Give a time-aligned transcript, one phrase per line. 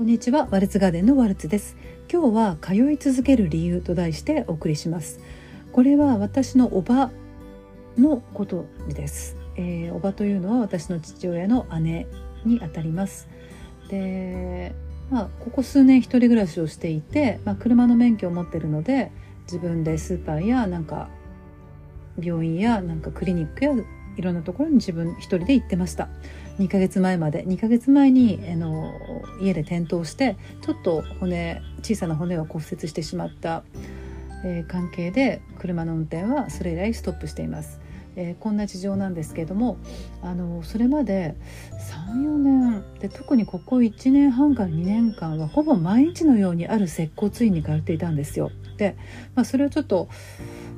[0.00, 0.48] こんにちは。
[0.50, 1.76] ワルツガーデンのワルツです。
[2.10, 5.20] 今日は通い続ける理由と題してお送りします。
[5.72, 7.10] これは私のおば
[7.98, 12.06] のことです、えー、おばというのは私の父親の姉
[12.46, 13.28] にあたります。
[13.90, 14.74] で
[15.10, 19.12] まあここ数年一人暮らしをしていて、まあ、車の免許を持ってるので
[19.42, 21.10] 自分でスーパーやなんか
[22.18, 23.72] 病院やなんかクリニックや
[24.16, 26.08] いろんなところに自分一人で行ってました。
[26.58, 28.92] 2ヶ月前まで2ヶ月前にあの
[29.40, 33.62] 家で転倒してちょっと骨小さな骨を骨折してしまった、
[34.44, 37.80] えー、関係で車の運転はそれ以来ストップしています。
[38.16, 39.78] えー、こんな事情なんですけれども
[40.22, 41.36] あのそれまで
[42.12, 48.50] 34年で特にここ1年半から2年間はほぼ毎日のようにある接骨院に通っていたんですよ。
[48.76, 48.96] で、
[49.34, 50.08] まあ、それをちょっと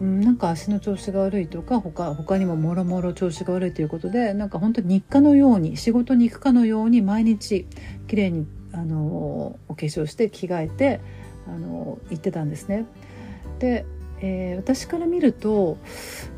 [0.00, 7.66] うん、なんか足の調子が悪いとか他他にももろもろ調子が悪いということでなんか本当に日課のように仕事に行くかのように毎日
[8.06, 11.00] 綺麗にあのお化粧して着替えて
[11.46, 12.84] あの行ってたんですね。
[13.58, 13.86] で、
[14.20, 15.78] えー、私から見ると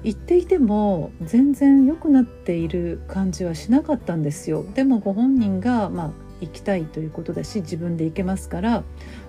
[0.05, 4.65] 行っていても全然良くなっている感じはしなかったんですよ。
[4.75, 8.85] でもご本人が、まあ、行きたいということだし自分で行けますから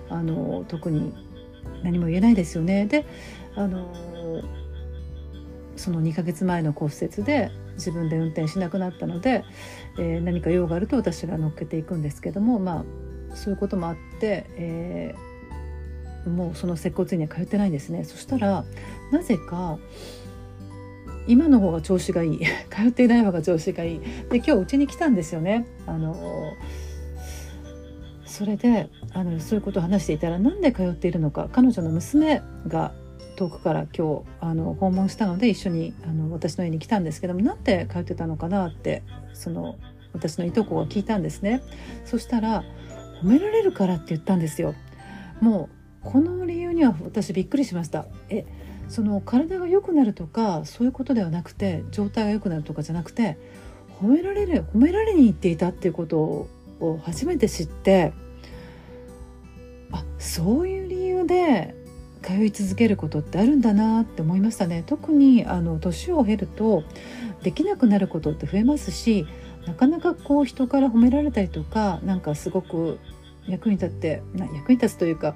[0.08, 1.12] あの特に
[1.82, 2.86] 何も言えないですよね。
[2.86, 3.04] で
[3.54, 3.92] あの
[5.76, 9.44] その2ヶ月前の骨折で自分で運転しなくなったので、
[9.98, 12.84] えー、何か用があると私が乗っけていくんですけどもま
[13.32, 18.04] あそういうこともあって、えー、もうその接骨院には通ってないんですね。
[18.04, 18.64] そしたら
[19.10, 19.78] なぜか
[21.26, 22.40] 今の方が調子がいい。
[22.70, 24.00] 通っていない方が調子がいい。
[24.30, 25.66] で今日うちに来たんですよね。
[25.86, 26.16] あの
[28.40, 31.50] それであのそういうことを話していたらなんで通っているのか。
[31.52, 32.94] 彼女の娘が
[33.36, 39.02] 遠くから今日あの訪問したので一緒にあの私の家に来たんですけどもなんで通ってたのかなって
[39.34, 39.76] その
[40.14, 41.60] 私のいとこが聞いたんですね。
[42.06, 42.64] そしたら
[43.22, 44.74] 褒められるからって言ったんですよ。
[45.42, 45.68] も
[46.02, 48.06] うこの理由には私びっくりしました。
[48.30, 48.46] え
[48.88, 53.36] その体が良くなるとかそういうことではなくて状態が良くなるとかじゃなくて
[54.00, 56.48] 褒められる褒められに行っていたっていうことを
[57.04, 58.14] 初めて知って
[59.92, 61.74] あそういう理由で
[62.22, 64.84] 通い続けることってあるんだなって思いましたね。
[64.86, 66.84] 特にあの年を経ると
[67.42, 69.26] できなくなることって増えますし
[69.66, 72.98] なかなかこう人から褒められたりとかなんかすごく
[73.46, 75.34] 役に立ってな役に立つというか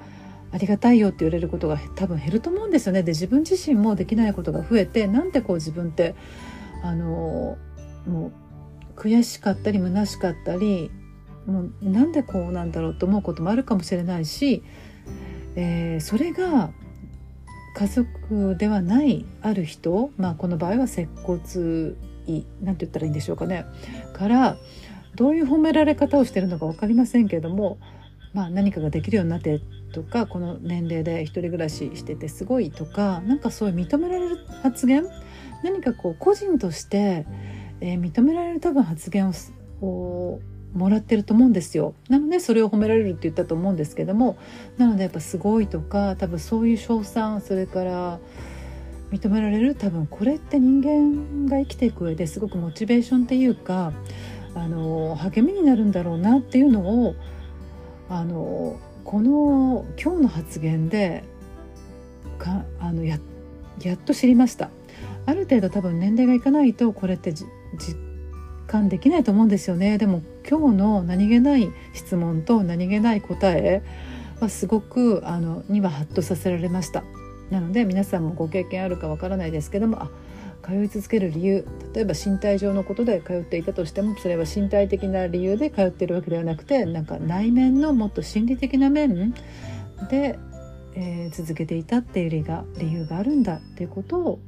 [0.53, 3.03] ありがたいよって言われることが多分減ると思うんですよね。
[3.03, 6.15] で自分自身もできないことが増えてなんてこう自分って
[6.83, 7.59] あの
[8.07, 8.31] も
[8.97, 10.91] う悔しかったり虚しかったり
[11.47, 14.63] もうなんでこうなんだろうと思うこともあるかもしれないし
[15.57, 16.73] えー、それが
[17.77, 21.41] 家族ではないある人、まあ、この場合は接骨
[22.27, 23.67] 医なんて言ったらいいんでしょうかね。
[24.13, 24.57] から
[25.17, 27.79] どういう褒められ方をしてるのか分かりませんけれども、
[28.33, 29.61] まあ、何かができるようになって
[29.93, 35.07] とかこの年齢で一人暮らししててすごいとかなんかそういう認められる発言
[35.63, 37.27] 何かこう個人として、
[37.81, 39.33] えー、認められる多分発言
[39.83, 40.41] を
[40.75, 41.95] もらってると思うんですよ。
[42.09, 44.37] なのでそれを褒められるって言ったと思うんですけども
[44.77, 48.19] なのでやっぱすごいとか多分そういう称賛それから
[49.13, 53.93] 認められる多分これって人間が生きていく上ですごくモチベーションっていうか
[54.55, 57.15] あの励みになるんだろうなっていうのを
[58.09, 61.25] あのこの今日の発言で
[62.39, 63.19] かあのや
[63.83, 64.71] やっと知りました。
[65.27, 67.49] ある程度多分年齢がいかないとこれって実
[68.67, 69.99] 感できないと思うんですよね。
[69.99, 73.83] でも今日の何気ない質問と何気ない答え
[74.41, 77.05] はすごくあのにはハッとさせられました。
[77.51, 80.11] なので皆さんもご経験あるかわからないですけどもあ
[80.65, 89.35] 通い続ける理由例えば身体上のことで通っていたとしてもそれは身体的な理由で通ってるわけではなくてなんか内面のもっと心理的な面
[90.09, 90.39] で、
[90.95, 94.41] えー、続けていたっていう理が理由があるんだっていうことを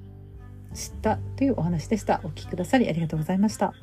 [0.74, 2.20] 知ったというお話でした。
[2.24, 3.74] お聞きくださりありがとうございました。